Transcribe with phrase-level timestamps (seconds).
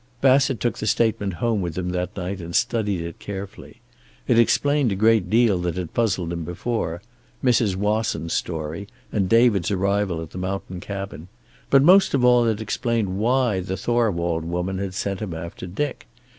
[0.19, 3.81] Bassett took the statement home with him that night, and studied it carefully.
[4.27, 7.03] It explained a great deal that had puzzled him before;
[7.43, 7.75] Mrs.
[7.75, 11.27] Wasson's story and David's arrival at the mountain cabin.
[11.69, 16.07] But most of all it explained why the Thorwald woman had sent him after Dick.